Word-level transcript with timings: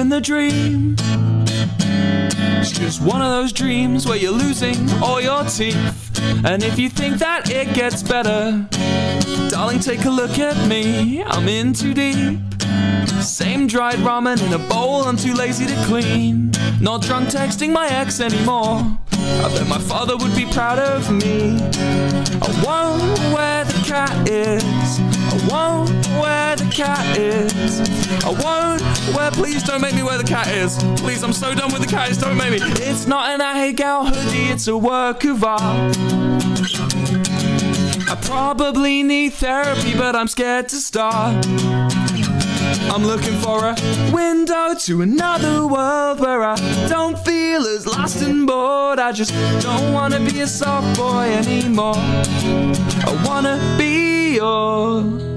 a 0.00 0.20
dream. 0.20 0.96
It's 2.58 2.70
just 2.70 3.02
one 3.02 3.20
of 3.20 3.30
those 3.30 3.52
dreams 3.52 4.06
where 4.06 4.16
you're 4.16 4.32
losing 4.32 4.76
all 5.02 5.20
your 5.20 5.44
teeth. 5.44 6.10
And 6.42 6.62
if 6.64 6.78
you 6.78 6.88
think 6.88 7.18
that 7.18 7.50
it 7.50 7.74
gets 7.74 8.02
better, 8.02 8.66
darling, 9.50 9.78
take 9.78 10.06
a 10.06 10.10
look 10.10 10.38
at 10.38 10.56
me. 10.66 11.22
I'm 11.22 11.48
in 11.48 11.74
too 11.74 11.92
deep. 11.92 12.40
Same 13.20 13.66
dried 13.66 13.98
ramen 13.98 14.42
in 14.42 14.54
a 14.54 14.68
bowl 14.70 15.02
I'm 15.04 15.18
too 15.18 15.34
lazy 15.34 15.66
to 15.66 15.84
clean. 15.84 16.50
Not 16.80 17.02
drunk 17.02 17.28
texting 17.28 17.70
my 17.70 17.86
ex 17.88 18.20
anymore. 18.20 18.98
I 19.12 19.48
bet 19.54 19.68
my 19.68 19.78
father 19.78 20.16
would 20.16 20.34
be 20.34 20.46
proud 20.46 20.78
of 20.78 21.10
me. 21.12 21.58
I 22.40 22.50
won't 22.64 23.18
where 23.34 23.64
the 23.64 23.82
cat 23.86 24.28
is. 24.28 24.64
I 24.64 25.48
won't 25.50 25.79
the 25.79 25.79
cat 26.80 27.18
is. 27.18 27.80
I 28.24 28.30
won't 28.30 28.82
wear, 29.14 29.30
Please 29.32 29.62
don't 29.62 29.82
make 29.82 29.94
me 29.94 30.02
wear 30.02 30.16
the 30.16 30.24
cat 30.24 30.48
is. 30.48 30.78
Please, 30.96 31.22
I'm 31.22 31.34
so 31.34 31.54
done 31.54 31.70
with 31.72 31.82
the 31.82 31.86
cat. 31.86 32.10
is, 32.10 32.16
don't 32.16 32.38
make 32.38 32.52
me. 32.52 32.58
It's 32.62 33.06
not 33.06 33.28
an 33.28 33.40
Ahegao 33.40 34.08
hoodie. 34.08 34.48
It's 34.48 34.66
a 34.66 34.76
work 34.76 35.24
of 35.24 35.44
art. 35.44 35.96
I 38.08 38.16
probably 38.22 39.02
need 39.02 39.34
therapy, 39.34 39.94
but 39.94 40.16
I'm 40.16 40.26
scared 40.26 40.70
to 40.70 40.76
start. 40.76 41.46
I'm 42.92 43.04
looking 43.04 43.38
for 43.40 43.58
a 43.66 43.76
window 44.10 44.74
to 44.74 45.02
another 45.02 45.66
world 45.66 46.18
where 46.18 46.42
I 46.42 46.56
don't 46.88 47.18
feel 47.18 47.60
as 47.66 47.86
lost 47.86 48.22
and 48.22 48.46
bored. 48.46 48.98
I 48.98 49.12
just 49.12 49.34
don't 49.60 49.92
wanna 49.92 50.20
be 50.20 50.40
a 50.40 50.46
soft 50.46 50.96
boy 50.96 51.26
anymore. 51.42 52.00
I 53.06 53.22
wanna 53.26 53.58
be 53.76 54.36
yours. 54.36 55.29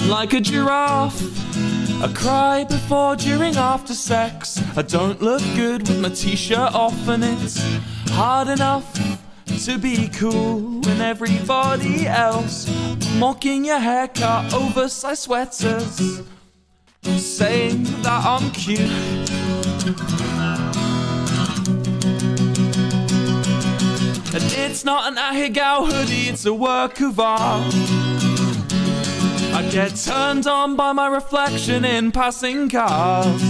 I'm 0.00 0.08
like 0.08 0.32
a 0.32 0.40
giraffe. 0.40 1.20
I 2.02 2.10
cry 2.14 2.64
before, 2.64 3.16
during, 3.16 3.56
after 3.56 3.92
sex. 3.92 4.62
I 4.74 4.82
don't 4.82 5.20
look 5.20 5.42
good 5.54 5.86
with 5.86 6.00
my 6.00 6.08
t-shirt 6.08 6.74
off, 6.74 7.06
and 7.06 7.22
it's 7.22 7.60
hard 8.08 8.48
enough 8.48 8.98
to 9.64 9.78
be 9.78 10.08
cool 10.08 10.80
when 10.80 11.02
everybody 11.02 12.06
else 12.06 12.66
mocking 13.18 13.66
your 13.66 13.78
haircut, 13.78 14.54
oversized 14.54 15.24
sweaters, 15.24 16.22
saying 17.02 17.84
that 18.02 18.24
I'm 18.24 18.50
cute. 18.52 18.80
And 24.32 24.44
it's 24.64 24.82
not 24.82 25.12
an 25.12 25.18
Ahegao 25.18 25.92
hoodie, 25.92 26.30
it's 26.30 26.46
a 26.46 26.54
work 26.54 27.00
of 27.00 27.20
art. 27.20 28.19
I 29.52 29.68
get 29.70 29.96
turned 29.96 30.46
on 30.46 30.76
by 30.76 30.92
my 30.92 31.08
reflection 31.08 31.84
in 31.84 32.12
passing 32.12 32.68
cars. 32.68 33.42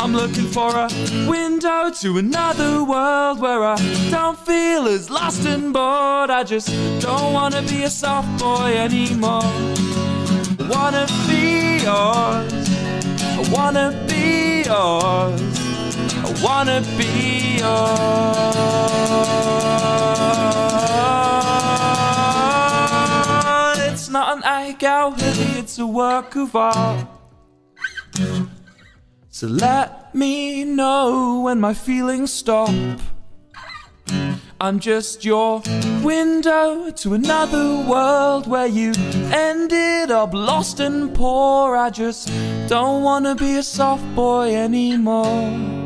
I'm 0.00 0.14
looking 0.14 0.46
for 0.46 0.70
a 0.74 0.88
window 1.28 1.90
to 2.00 2.18
another 2.18 2.82
world 2.82 3.40
where 3.40 3.62
I 3.62 3.76
don't 4.10 4.38
feel 4.38 4.88
as 4.88 5.10
lost 5.10 5.46
and 5.46 5.72
bored. 5.72 6.30
I 6.30 6.42
just 6.44 6.68
don't 7.00 7.32
wanna 7.32 7.62
be 7.62 7.82
a 7.84 7.90
soft 7.90 8.40
boy 8.40 8.74
anymore. 8.76 9.42
I 9.44 10.66
wanna 10.68 11.06
be 11.28 11.84
yours. 11.84 12.68
I 13.38 13.42
wanna 13.52 13.88
be 14.08 14.62
yours. 14.64 15.40
I 16.24 16.42
wanna 16.42 16.80
be 16.98 17.58
yours. 17.58 18.11
An 24.72 24.78
Ahegao 24.78 25.20
hoodie, 25.20 25.58
it's 25.58 25.78
a 25.78 25.86
work 25.86 26.34
of 26.36 26.56
art. 26.56 27.06
So 29.28 29.46
let 29.46 30.14
me 30.14 30.64
know 30.64 31.40
when 31.40 31.60
my 31.60 31.74
feelings 31.74 32.32
stop. 32.32 32.70
I'm 34.60 34.78
just 34.78 35.24
your 35.24 35.62
window 36.02 36.90
to 36.90 37.14
another 37.14 37.84
world 37.86 38.46
where 38.46 38.66
you 38.66 38.92
ended 39.32 40.10
up 40.10 40.32
lost 40.32 40.80
and 40.80 41.14
poor. 41.14 41.76
I 41.76 41.90
just 41.90 42.30
don't 42.68 43.02
wanna 43.02 43.34
be 43.34 43.56
a 43.56 43.62
soft 43.62 44.04
boy 44.14 44.54
anymore. 44.54 45.81